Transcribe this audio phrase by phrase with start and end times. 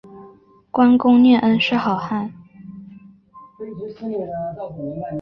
[0.71, 2.33] 观功念恩是好汉